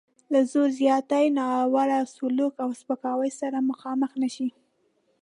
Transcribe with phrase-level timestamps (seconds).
[0.33, 4.49] له زور زیاتي، ناوړه سلوک او سپکاوي سره مخامخ نه شي.